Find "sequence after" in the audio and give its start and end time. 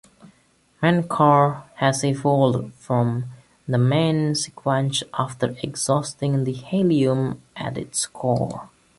4.33-5.55